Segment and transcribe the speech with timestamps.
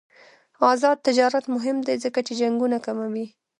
[0.71, 3.25] آزاد تجارت مهم دی ځکه چې جنګونه کموي.